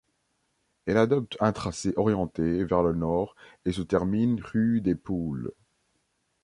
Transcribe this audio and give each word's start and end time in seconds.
Elle 0.87 0.97
adopte 0.97 1.37
un 1.41 1.51
tracé 1.53 1.93
orienté 1.95 2.63
vers 2.63 2.81
le 2.81 2.93
nord 2.93 3.35
et 3.65 3.71
se 3.71 3.83
termine 3.83 4.41
rue 4.41 4.81
des 4.81 4.95
Poules. 4.95 5.51